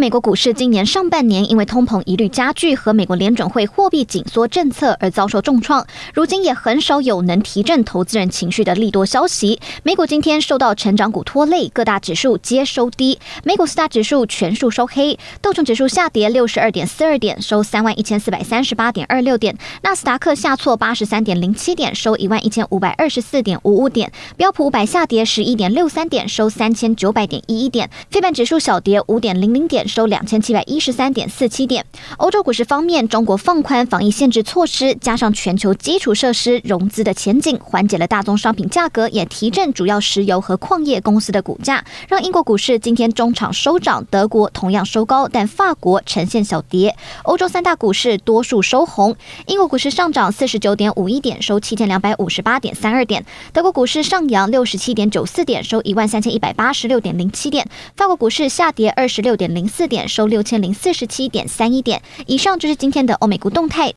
[0.00, 5.84] 美国股市今年上半年因为通膨疑虑加剧和美国联准会货币紧缩政策而遭受重创，
[6.14, 9.58] 如今也很少有能提振投资人情绪的利多消息。
[9.82, 13.18] 美股今天受到成长股拖累，各大指数皆收低。
[13.42, 29.87] 美股四大指数全数收黑，道琼指数下跌六十二点四二点，收三万一千四百三十八点二六点；纳斯达克下挫八十三点零七点，收一万一千五百二十四点五五点；标普五百下跌十一点六三点，收三千九百点一一点；非半指数小跌五点零零点。
[29.88, 31.84] 收两千七百一十三点四七点。
[32.18, 46.94] 欧洲股市方面，中国放宽防疫限制措施，加上全球基础设施融资的前景，缓解了大宗商品价格，也提振主要石油和矿业公司的股价，让英国股市今天中场收涨，德国同样收高，但法国呈现小跌。
[47.24, 49.16] 欧洲三大股市多数收红，
[49.46, 57.64] 英国股市上涨四十九点五一点，收七千两百五十八点三二点；德国股市上扬六十七点九四点，收一万三千一百八十六点零七点；
[57.96, 62.02] 法国股市下跌二十六点零四点，收六千零四十七点三一点。
[62.26, 63.94] 以上就是今天的欧美股动态。